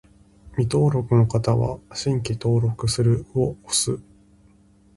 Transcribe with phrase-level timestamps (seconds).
[0.53, 3.99] 未登録の方は、「新規登録する」を押す